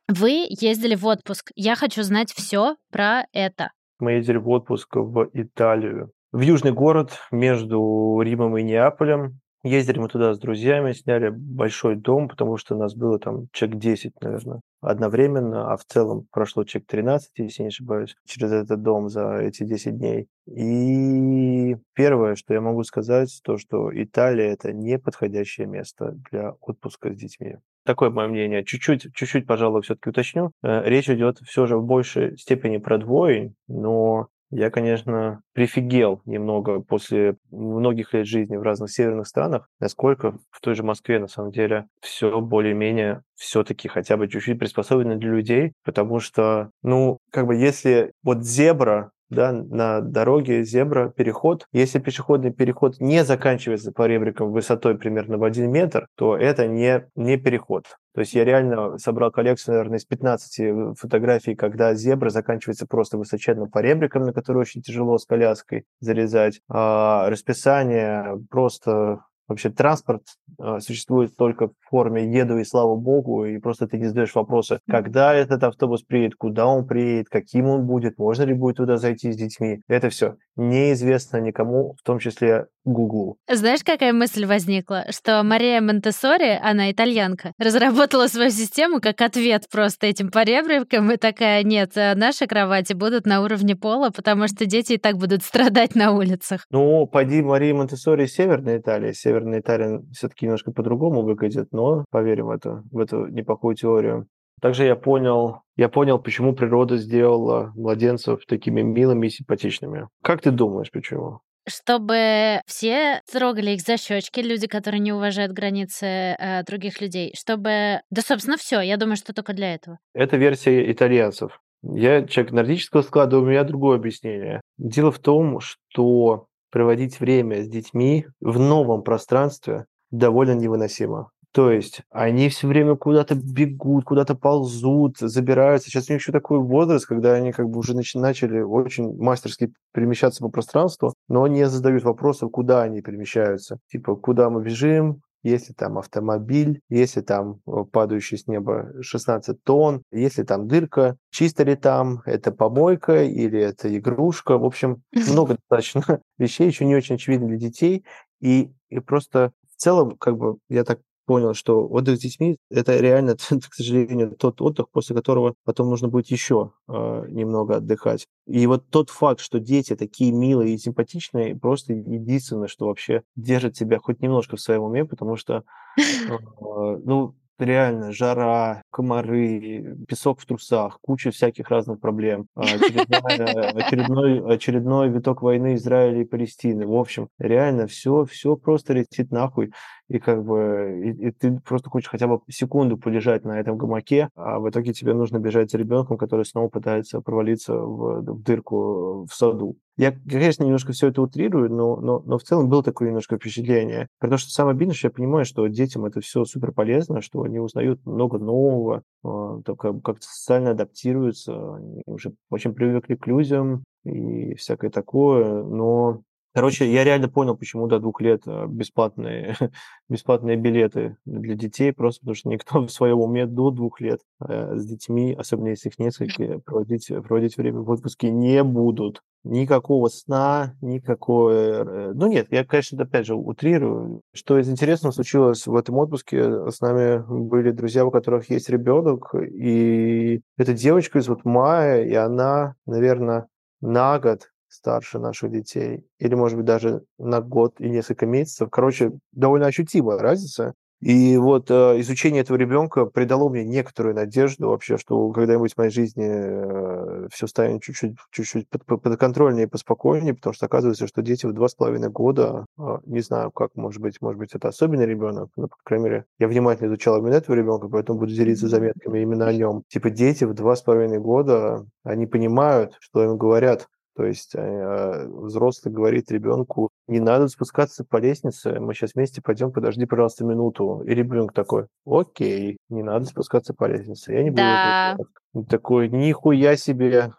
[0.10, 1.52] Вы ездили в отпуск.
[1.56, 3.72] Я хочу знать все про это.
[4.00, 6.12] Мы ездили в отпуск в Италию.
[6.34, 9.40] В южный город между Римом и Неаполем.
[9.64, 13.80] Ездили мы туда с друзьями, сняли большой дом, потому что у нас было там человек
[13.80, 19.08] 10, наверное, одновременно, а в целом прошло человек 13, если не ошибаюсь, через этот дом
[19.08, 20.28] за эти 10 дней.
[20.48, 27.14] И первое, что я могу сказать, то, что Италия– это не подходящее место для отпуска
[27.14, 27.56] с детьми.
[27.86, 28.64] Такое мое мнение.
[28.64, 30.52] Чуть-чуть, чуть-чуть, пожалуй, все-таки уточню.
[30.64, 36.80] Э, речь идет все же в большей степени про двоень, но я, конечно, прифигел немного
[36.80, 41.52] после многих лет жизни в разных северных странах, насколько в той же Москве, на самом
[41.52, 47.56] деле, все более-менее все-таки хотя бы чуть-чуть приспособлено для людей, потому что, ну, как бы
[47.56, 51.68] если вот зебра да, на дороге зебра, переход.
[51.72, 57.06] Если пешеходный переход не заканчивается по ребрикам высотой примерно в один метр, то это не,
[57.16, 57.86] не переход.
[58.14, 63.72] То есть я реально собрал коллекцию, наверное, из 15 фотографий, когда зебра заканчивается просто высоченным
[63.72, 66.62] поребриком, на который очень тяжело с коляской залезать.
[66.70, 70.24] А расписание просто вообще транспорт
[70.60, 74.80] э, существует только в форме еду и слава богу, и просто ты не задаешь вопросы,
[74.90, 79.32] когда этот автобус приедет, куда он приедет, каким он будет, можно ли будет туда зайти
[79.32, 79.82] с детьми.
[79.88, 83.38] Это все неизвестно никому, в том числе Гуглу.
[83.50, 85.06] Знаешь, какая мысль возникла?
[85.10, 91.64] Что Мария Монтессори, она итальянка, разработала свою систему как ответ просто этим поребрикам и такая,
[91.64, 95.96] нет, э, наши кровати будут на уровне пола, потому что дети и так будут страдать
[95.96, 96.66] на улицах.
[96.72, 99.14] Ну, пойди Мария Монтессори Северная Италия.
[99.14, 104.28] Северная Италия все-таки немножко по-другому выглядит, но поверим в эту, в эту неплохую теорию.
[104.62, 110.08] Также я понял, я понял, почему природа сделала младенцев такими милыми и симпатичными.
[110.22, 111.42] Как ты думаешь, почему?
[111.68, 118.02] Чтобы все трогали их за щечки, люди, которые не уважают границы э, других людей, чтобы...
[118.10, 118.82] Да, собственно, все.
[118.82, 120.00] Я думаю, что только для этого.
[120.14, 121.60] Это версия итальянцев.
[121.84, 124.62] Я человек нордического склада, у меня другое объяснение.
[124.78, 131.30] Дело в том, что проводить время с детьми в новом пространстве довольно невыносимо.
[131.54, 135.90] То есть они все время куда-то бегут, куда-то ползут, забираются.
[135.90, 140.42] Сейчас у них еще такой возраст, когда они как бы уже начали очень мастерски перемещаться
[140.42, 143.78] по пространству, но не задают вопросов, куда они перемещаются.
[143.92, 150.02] Типа, куда мы бежим, если там автомобиль, если там э, падающий с неба 16 тонн,
[150.12, 154.58] если там дырка, чисто ли там, это помойка или это игрушка.
[154.58, 158.06] В общем, много достаточно вещей, еще не очень очевидно для детей.
[158.40, 162.98] И, и просто в целом, как бы, я так понял, что отдых с детьми– это
[162.98, 163.36] реально,
[163.70, 168.26] к сожалению, тот отдых, после которого потом нужно будет еще э, немного отдыхать.
[168.48, 173.74] И вот тот факт, что дети такие милые и симпатичные, просто единственное, что вообще держит
[173.74, 175.64] тебя хоть немножко в своем уме, потому что,
[175.98, 176.02] э,
[177.04, 185.42] ну, реально жара, комары, песок в трусах, куча всяких разных проблем, а, очередной, очередной виток
[185.42, 186.86] войны Израиля и Палестины.
[186.88, 189.72] В общем, реально все, все просто летит нахуй.
[190.10, 194.30] И как бы и, и ты просто хочешь хотя бы секунду полежать на этом гамаке,
[194.36, 199.26] а в итоге тебе нужно бежать за ребенком, который снова пытается провалиться в, в дырку
[199.26, 199.78] в саду.
[199.96, 204.08] Я, конечно, немножко все это утрирую, но, но, но в целом было такое немножко впечатление.
[204.20, 207.60] Потому что самое обидное, что я понимаю, что детям это все супер полезно, что они
[207.60, 214.56] узнают много нового, а, только как-то социально адаптируются, они уже очень привыкли к людям и
[214.56, 216.22] всякое такое, но
[216.54, 219.58] Короче, я реально понял, почему до двух лет э, бесплатные,
[220.10, 224.76] бесплатные билеты для детей, просто потому что никто в своем уме до двух лет э,
[224.76, 229.24] с детьми, особенно если их несколько, проводить, проводить время в отпуске не будут.
[229.44, 231.52] Никакого сна, никакого...
[231.52, 234.22] Э, ну нет, я, конечно, опять же утрирую.
[234.36, 239.34] Что из интересного случилось в этом отпуске, с нами были друзья, у которых есть ребенок,
[239.34, 243.48] и эта девочка из вот Майя, и она, наверное,
[243.82, 248.70] на год старше наших детей, или, может быть, даже на год и несколько месяцев.
[248.70, 250.74] Короче, довольно ощутимая разница.
[251.04, 255.92] И вот э, изучение этого ребенка придало мне некоторую надежду вообще, что когда-нибудь в моей
[255.92, 261.46] жизни э, все станет чуть-чуть, чуть-чуть под, подконтрольнее и поспокойнее, потому что оказывается, что дети
[261.46, 265.06] в два с половиной года, э, не знаю, как, может быть, может быть, это особенный
[265.06, 269.20] ребенок, но, по крайней мере, я внимательно изучал именно этого ребенка, поэтому буду делиться заметками
[269.20, 269.84] именно о нем.
[269.90, 275.28] Типа дети в два с половиной года, они понимают, что им говорят, то есть э,
[275.28, 281.04] взрослый говорит ребенку, не надо спускаться по лестнице, мы сейчас вместе пойдем, подожди, пожалуйста, минуту.
[281.06, 285.16] И ребенок такой, окей, не надо спускаться по лестнице, я не буду Да.
[285.18, 285.30] делать».
[285.70, 287.32] Такой, нихуя себе.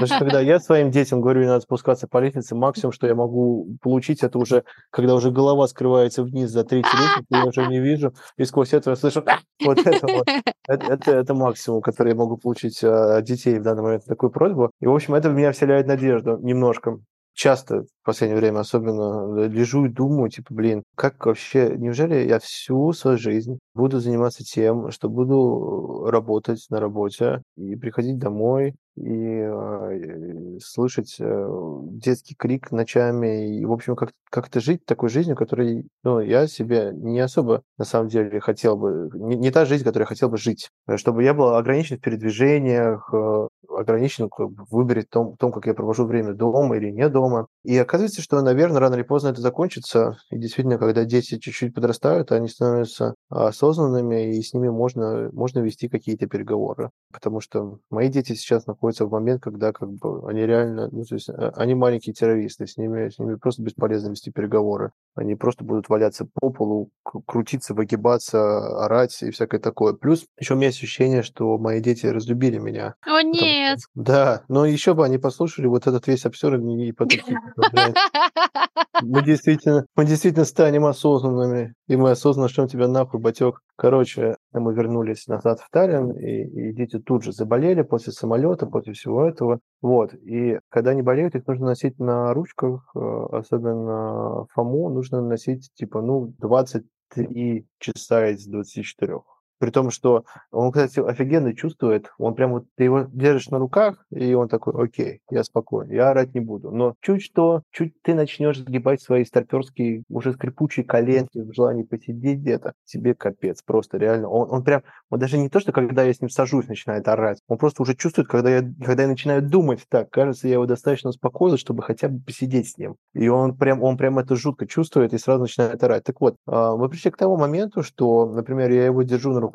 [0.00, 4.22] Даже когда я своим детям говорю, надо спускаться по лестнице, максимум, что я могу получить,
[4.22, 8.44] это уже, когда уже голова скрывается вниз за третий лестницу, я уже не вижу, и
[8.44, 10.26] сквозь это я слышу, «А!» вот это вот.
[10.68, 14.30] Это, это, это максимум, который я могу получить а, от детей в данный момент, такую
[14.30, 14.70] просьбу.
[14.80, 16.98] И, в общем, это в меня вселяет надежду немножко.
[17.38, 22.92] Часто в последнее время особенно лежу и думаю, типа, блин, как вообще, неужели я всю
[22.92, 30.58] свою жизнь буду заниматься тем, что буду работать на работе и приходить домой, и э,
[30.60, 31.48] слышать э,
[31.82, 36.90] детский крик ночами, и, в общем, как- как-то жить такой жизнью, которой ну, я себе
[36.92, 40.38] не особо, на самом деле, хотел бы, не, не та жизнь, которой я хотел бы
[40.38, 44.76] жить, Э, чтобы я был ограничен в передвижениях, э, ограничен как бы, в
[45.10, 47.48] том, том, как я провожу время дома или не дома.
[47.64, 52.32] И оказывается, что, наверное, рано или поздно это закончится, и действительно, когда дети чуть-чуть подрастают,
[52.32, 56.90] они становятся осознанными, и с ними можно, можно вести какие-то переговоры.
[57.12, 61.14] Потому что мои дети сейчас находятся в момент, когда как бы они реально, ну, то
[61.14, 64.92] есть э, они маленькие террористы, с ними, с ними просто бесполезно вести переговоры.
[65.14, 69.94] Они просто будут валяться по полу, кру- крутиться, выгибаться, орать и всякое такое.
[69.94, 72.94] Плюс еще у меня ощущение, что мои дети разлюбили меня.
[73.06, 73.78] О, Потому нет.
[73.80, 77.08] что- Да, но еще бы они послушали вот этот весь обсер и потом
[79.02, 83.60] мы действительно, мы действительно станем осознанными, и мы осознанно шлем тебя нахуй, батек.
[83.76, 88.92] Короче, мы вернулись назад в Таллин, и, и дети тут же заболели после самолета, после
[88.92, 89.60] всего этого.
[89.80, 95.70] Вот, и когда они болеют, их нужно носить на ручках, э, особенно Фому, нужно носить,
[95.74, 99.20] типа, ну, 23 часа из 24.
[99.58, 102.10] При том, что он, кстати, офигенно чувствует.
[102.18, 106.10] Он прям вот, ты его держишь на руках, и он такой, окей, я спокоен, я
[106.10, 106.70] орать не буду.
[106.70, 112.40] Но чуть что, чуть ты начнешь сгибать свои старперские, уже скрипучие коленки в желании посидеть
[112.40, 114.28] где-то, тебе капец, просто реально.
[114.28, 117.40] Он, он прям, он даже не то, что когда я с ним сажусь, начинает орать,
[117.48, 121.10] он просто уже чувствует, когда я, когда я начинаю думать так, кажется, я его достаточно
[121.10, 122.96] успокоил, чтобы хотя бы посидеть с ним.
[123.14, 126.04] И он прям, он прям это жутко чувствует и сразу начинает орать.
[126.04, 129.47] Так вот, а, мы пришли к тому моменту, что, например, я его держу на руках,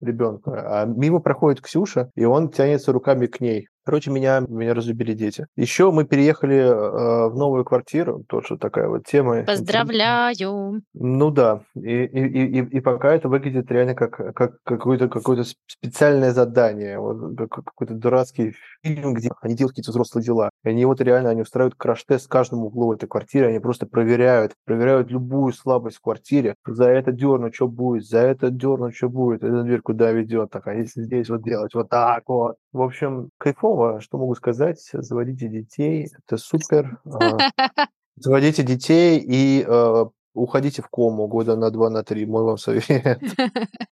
[0.00, 3.68] ребенка, а мимо проходит Ксюша, и он тянется руками к ней.
[3.88, 5.46] Короче, меня, меня разлюбили дети.
[5.56, 9.44] Еще мы переехали э, в новую квартиру, тоже такая вот тема.
[9.44, 10.82] Поздравляю.
[10.92, 16.32] Ну да, и, и, и, и- пока это выглядит реально как, как какое-то какое специальное
[16.32, 20.50] задание, вот как- какой-то дурацкий фильм, где они делают какие-то взрослые дела.
[20.64, 25.10] И они вот реально, они устраивают краш-тест каждому углу этой квартиры, они просто проверяют, проверяют
[25.10, 26.56] любую слабость в квартире.
[26.66, 30.66] За это дерну, что будет, за это дерну, что будет, эта дверь куда ведет, так,
[30.66, 32.56] а если здесь вот делать вот так вот.
[32.72, 37.00] В общем, кайфово, что могу сказать, заводите детей, это супер.
[37.04, 37.38] А,
[38.16, 40.04] Заводите детей и э,
[40.38, 42.26] уходите в кому года на два, на три.
[42.26, 42.86] Мой вам совет.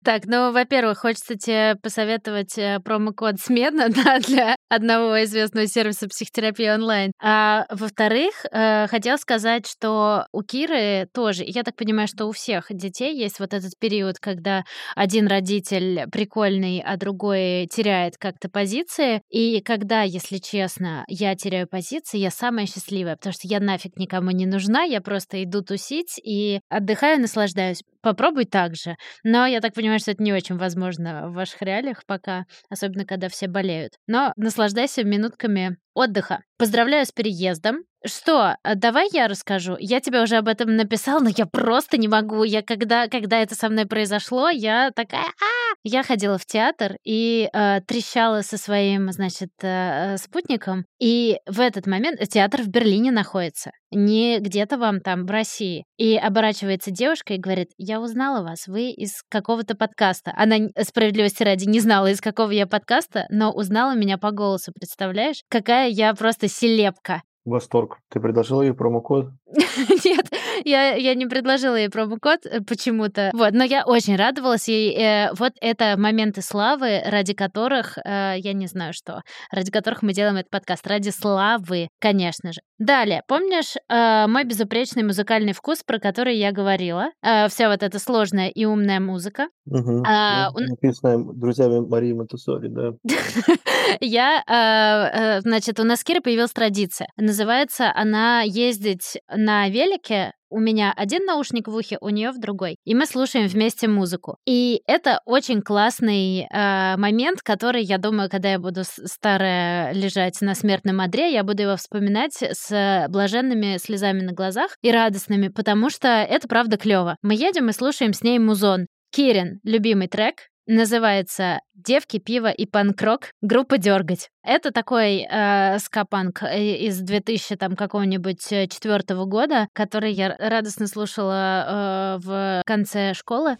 [0.03, 6.69] Так, ну, во-первых, хочется тебе посоветовать э, промокод «Смена» да, для одного известного сервиса психотерапии
[6.69, 7.11] онлайн.
[7.19, 12.67] А во-вторых, э, хотела сказать, что у Киры тоже, я так понимаю, что у всех
[12.69, 14.63] детей есть вот этот период, когда
[14.95, 19.23] один родитель прикольный, а другой теряет как-то позиции.
[19.29, 24.29] И когда, если честно, я теряю позиции, я самая счастливая, потому что я нафиг никому
[24.29, 26.34] не нужна, я просто иду тусить и
[26.69, 27.83] отдыхаю, наслаждаюсь.
[28.01, 28.95] Попробуй так же.
[29.23, 33.29] Но я так понимаю, что это не очень возможно в ваших реалиях пока, особенно когда
[33.29, 33.93] все болеют.
[34.07, 36.41] Но наслаждайся минутками отдыха.
[36.57, 37.79] Поздравляю с переездом.
[38.05, 39.77] Что, а давай я расскажу.
[39.79, 42.43] Я тебе уже об этом написала, но я просто не могу.
[42.43, 47.49] Я когда, когда это со мной произошло, я такая, а Я ходила в театр и
[47.51, 50.85] э, трещала со своим, значит, э, э, спутником.
[50.99, 55.85] И в этот момент театр в Берлине находится, не где-то вам там в России.
[55.97, 60.33] И оборачивается девушка и говорит, я узнала вас, вы из какого-то подкаста.
[60.35, 65.43] Она справедливости ради не знала, из какого я подкаста, но узнала меня по голосу, представляешь?
[65.49, 67.21] Какая я просто селепка.
[67.45, 67.99] Восторг.
[68.09, 69.27] Ты предложил ей промокод?
[70.03, 70.25] Нет,
[70.63, 73.31] я, я не предложила ей промокод э, почему-то.
[73.33, 74.95] Вот, но я очень радовалась ей.
[74.95, 80.13] Э, вот это моменты славы, ради которых, э, я не знаю что, ради которых мы
[80.13, 80.85] делаем этот подкаст.
[80.87, 82.61] Ради славы, конечно же.
[82.77, 87.09] Далее, помнишь мой безупречный музыкальный вкус, про который я говорила?
[87.21, 89.47] Вся вот эта сложная и умная музыка.
[89.65, 90.03] Угу.
[90.05, 92.91] А, Ну, Написанное друзьями Марии Матусори, да.
[94.01, 97.07] Я, значит, у нас с Кирой появилась традиция.
[97.17, 102.77] Называется она ездить на велике у меня один наушник в ухе, у нее в другой.
[102.85, 104.37] И мы слушаем вместе музыку.
[104.45, 110.55] И это очень классный э, момент, который, я думаю, когда я буду старая лежать на
[110.55, 116.07] смертном одре, я буду его вспоминать с блаженными слезами на глазах и радостными, потому что
[116.07, 117.17] это правда клево.
[117.21, 118.87] Мы едем и слушаем с ней музон.
[119.11, 120.35] Кирин, любимый трек,
[120.67, 123.31] называется «Девки, пиво и панк-рок.
[123.41, 124.29] Группа «Дергать».
[124.43, 130.87] Это такой э, ска-панк э, из 2000 там какого-нибудь э, четвертого года, который я радостно
[130.87, 133.57] слушала э, в конце школы.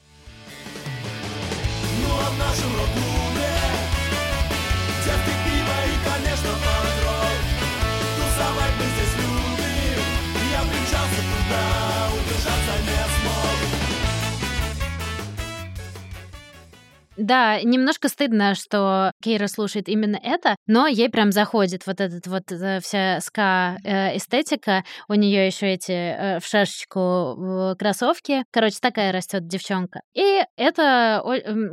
[2.01, 3.14] Ну а
[17.17, 22.51] Да, немножко стыдно, что Кейра слушает именно это, но ей прям заходит вот этот вот
[22.51, 24.83] э, вся ска э, эстетика.
[25.07, 28.43] У нее еще эти э, в шашечку кроссовки.
[28.51, 30.01] Короче, такая растет девчонка.
[30.13, 31.23] И это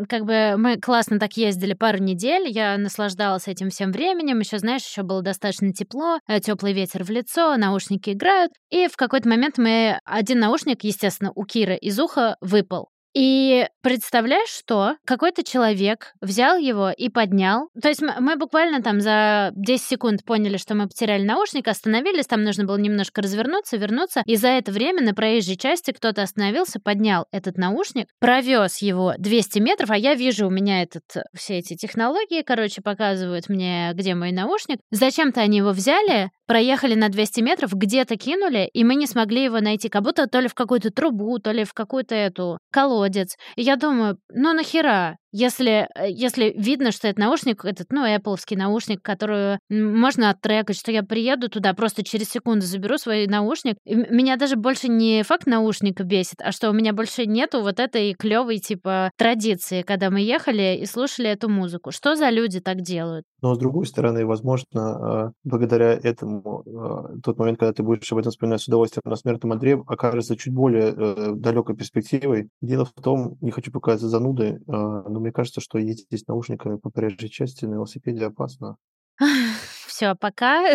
[0.08, 2.48] как бы мы классно так ездили пару недель.
[2.48, 4.38] Я наслаждалась этим всем временем.
[4.38, 8.52] Еще, знаешь, еще было достаточно тепло, теплый ветер в лицо, наушники играют.
[8.70, 12.91] И в какой-то момент мы один наушник, естественно, у Киры из уха выпал.
[13.14, 17.68] И представляешь, что какой-то человек взял его и поднял.
[17.80, 22.42] То есть мы, буквально там за 10 секунд поняли, что мы потеряли наушник, остановились, там
[22.42, 24.22] нужно было немножко развернуться, вернуться.
[24.26, 29.58] И за это время на проезжей части кто-то остановился, поднял этот наушник, провез его 200
[29.58, 31.04] метров, а я вижу, у меня этот,
[31.34, 34.78] все эти технологии, короче, показывают мне, где мой наушник.
[34.90, 39.60] Зачем-то они его взяли, проехали на 200 метров, где-то кинули, и мы не смогли его
[39.60, 39.88] найти.
[39.88, 42.58] Как будто то ли в какую-то трубу, то ли в какую-то эту
[43.02, 43.36] колодец.
[43.56, 45.16] Я думаю, ну нахера?
[45.32, 50.92] Если, э, если видно, что это наушник, этот, ну, Apple наушник, который можно оттрекать, что
[50.92, 53.76] я приеду туда, просто через секунду заберу свой наушник.
[53.84, 57.80] И меня даже больше не факт наушника бесит, а что у меня больше нету вот
[57.80, 61.92] этой клевой типа традиции, когда мы ехали и слушали эту музыку.
[61.92, 63.24] Что за люди так делают?
[63.40, 68.18] Но с другой стороны, возможно, э, благодаря этому э, тот момент, когда ты будешь об
[68.18, 70.92] этом вспоминать с удовольствием на смертном одре, окажется чуть более
[71.34, 72.50] далекой перспективой.
[72.60, 76.90] Дело в том, не хочу показаться занудой, но мне кажется, что ездить здесь наушниками по
[76.90, 78.76] проезжей части на велосипеде опасно.
[79.86, 80.64] Все, пока.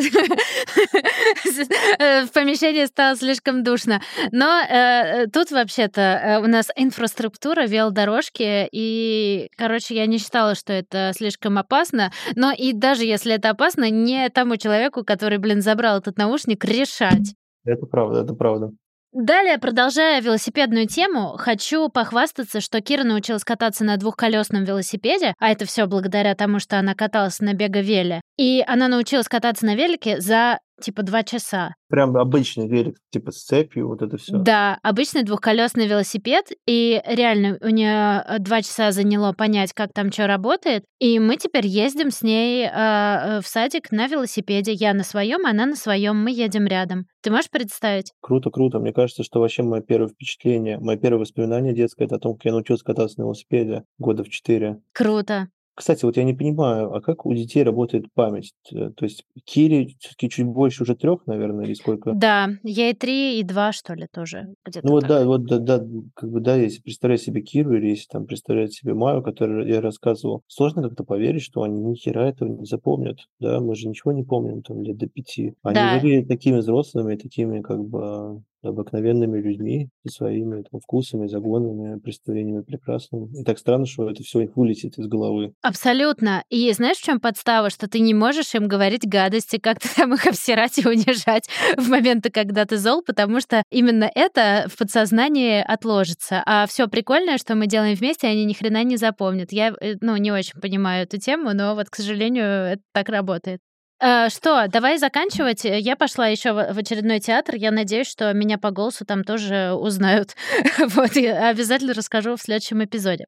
[2.00, 4.02] Э, В помещении стало слишком душно.
[4.32, 10.74] Но э, тут вообще-то э, у нас инфраструктура, велодорожки, и, короче, я не считала, что
[10.74, 12.12] это слишком опасно.
[12.36, 17.34] Но и даже если это опасно, не тому человеку, который, блин, забрал этот наушник, решать.
[17.66, 18.72] Это правда, это правда.
[19.20, 25.66] Далее, продолжая велосипедную тему, хочу похвастаться, что Кира научилась кататься на двухколесном велосипеде, а это
[25.66, 28.22] все благодаря тому, что она каталась на беговеле.
[28.38, 31.74] И она научилась кататься на велике за типа два часа.
[31.90, 34.38] Прям обычный велик, типа с цепью, вот это все.
[34.38, 40.28] Да, обычный двухколесный велосипед, и реально у нее два часа заняло понять, как там что
[40.28, 40.84] работает.
[41.00, 44.74] И мы теперь ездим с ней э, э, в садик на велосипеде.
[44.74, 46.22] Я на своем, она на своем.
[46.22, 47.06] Мы едем рядом.
[47.22, 48.12] Ты можешь представить?
[48.22, 48.80] Круто, круто.
[48.80, 52.46] Мне кажется, что вообще мое первое впечатление, мое первое воспоминание детское, это о том, как
[52.46, 54.82] я научился кататься на велосипеде года в четыре.
[54.94, 55.50] Круто.
[55.78, 58.54] Кстати, вот я не понимаю, а как у детей работает память?
[58.68, 62.14] Т- То есть Кире все-таки чуть больше уже трех, наверное, или сколько?
[62.14, 64.48] Да, ей три и два, что ли, тоже.
[64.66, 65.10] Где-то Ну вот так.
[65.10, 68.74] да, вот да, да, как бы да, если представлять себе Киру или если там представлять
[68.74, 73.20] себе Маю, которую я рассказывал, сложно как-то поверить, что они ни хера этого не запомнят,
[73.40, 75.54] да, мы же ничего не помним там лет до пяти.
[75.62, 76.00] Они Да.
[76.00, 83.30] выглядят такими взрослыми, такими как бы обыкновенными людьми со своими там, вкусами, загонами, представлениями прекрасными.
[83.40, 85.54] И так странно, что это все вылетит из головы.
[85.62, 86.44] Абсолютно.
[86.50, 87.70] И знаешь, в чем подстава?
[87.70, 91.48] Что ты не можешь им говорить гадости, как-то там их обсирать и унижать
[91.78, 96.44] в моменты, когда ты зол, потому что именно это в подсознании отложится.
[96.46, 99.52] А все прикольное, что мы делаем вместе, они ни хрена не запомнят.
[99.52, 103.60] Я, э, ну, не очень понимаю эту тему, но вот, к сожалению, это так работает.
[104.00, 105.64] Э, Что, давай заканчивать.
[105.64, 107.56] Я пошла еще в очередной театр.
[107.56, 110.36] Я надеюсь, что меня по голосу там тоже узнают.
[110.96, 113.26] Вот, и обязательно расскажу в следующем эпизоде.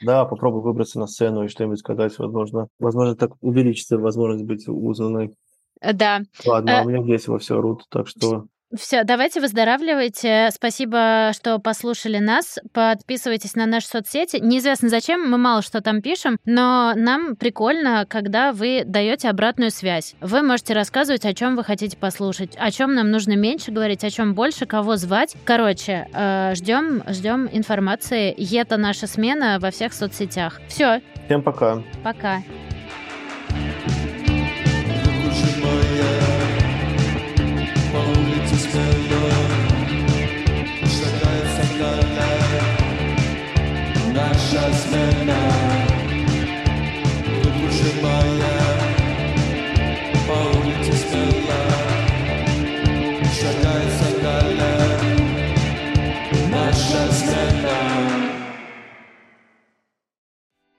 [0.00, 2.68] Да, попробуй выбраться на сцену и что-нибудь сказать, возможно.
[2.78, 5.34] Возможно, так увеличится возможность быть узнанной.
[5.80, 6.20] Э, Да.
[6.46, 8.44] Ладно, Э, а у меня здесь во все орут, так что
[8.76, 10.50] Все, давайте выздоравливайте.
[10.52, 12.58] Спасибо, что послушали нас.
[12.74, 14.38] Подписывайтесь на наши соцсети.
[14.42, 20.16] Неизвестно зачем, мы мало что там пишем, но нам прикольно, когда вы даете обратную связь.
[20.20, 24.10] Вы можете рассказывать, о чем вы хотите послушать, о чем нам нужно меньше говорить, о
[24.10, 25.34] чем больше, кого звать.
[25.44, 26.06] Короче,
[26.54, 28.34] ждем, ждем информации.
[28.58, 30.60] Это наша смена во всех соцсетях.
[30.68, 31.00] Все.
[31.26, 31.82] Всем пока.
[32.04, 32.42] Пока.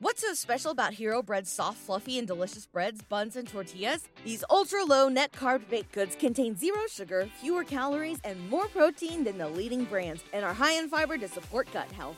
[0.01, 4.07] What's so special about Hero Bread's soft, fluffy, and delicious breads, buns, and tortillas?
[4.23, 9.23] These ultra low net carb baked goods contain zero sugar, fewer calories, and more protein
[9.23, 12.17] than the leading brands, and are high in fiber to support gut health.